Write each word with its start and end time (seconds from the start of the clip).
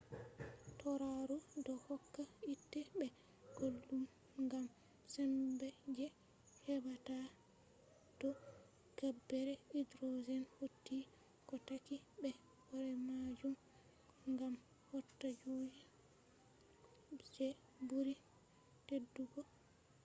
tauraro 0.79 1.35
do 1.65 1.73
hokka 1.85 2.21
hiite 2.35 2.79
be 2.97 3.07
guldum 3.57 4.03
gam 4.51 4.65
sembe 5.13 5.67
je 5.97 6.05
hebata 6.63 7.17
to 8.19 8.29
gabbere 8.97 9.53
hydrogen 9.71 10.43
hauti 10.55 10.97
ko 11.47 11.53
takki 11.67 11.95
be 12.21 12.29
horemajum 12.67 13.53
gam 14.37 14.53
hauta 14.89 15.29
kuje 15.41 15.83
je 17.33 17.47
buri 17.87 18.13
teddugo 18.87 19.41